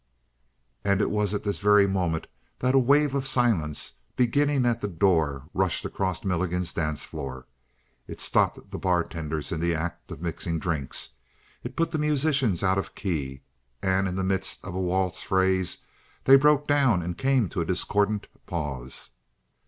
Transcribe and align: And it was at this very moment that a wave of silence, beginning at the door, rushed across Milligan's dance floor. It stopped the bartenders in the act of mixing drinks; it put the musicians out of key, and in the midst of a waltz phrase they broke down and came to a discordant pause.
And 0.83 0.99
it 0.99 1.11
was 1.11 1.35
at 1.35 1.43
this 1.43 1.59
very 1.59 1.85
moment 1.85 2.25
that 2.57 2.73
a 2.73 2.79
wave 2.79 3.13
of 3.13 3.27
silence, 3.27 3.93
beginning 4.15 4.65
at 4.65 4.81
the 4.81 4.87
door, 4.87 5.43
rushed 5.53 5.85
across 5.85 6.25
Milligan's 6.25 6.73
dance 6.73 7.03
floor. 7.03 7.45
It 8.07 8.19
stopped 8.19 8.71
the 8.71 8.79
bartenders 8.79 9.51
in 9.51 9.59
the 9.59 9.75
act 9.75 10.09
of 10.09 10.19
mixing 10.19 10.57
drinks; 10.57 11.09
it 11.63 11.75
put 11.75 11.91
the 11.91 11.99
musicians 11.99 12.63
out 12.63 12.79
of 12.79 12.95
key, 12.95 13.43
and 13.83 14.07
in 14.07 14.15
the 14.15 14.23
midst 14.23 14.65
of 14.65 14.73
a 14.73 14.81
waltz 14.81 15.21
phrase 15.21 15.83
they 16.23 16.35
broke 16.35 16.67
down 16.67 17.03
and 17.03 17.15
came 17.15 17.47
to 17.49 17.61
a 17.61 17.65
discordant 17.65 18.25
pause. 18.47 19.11